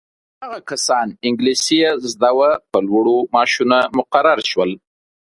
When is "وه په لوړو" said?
2.37-3.17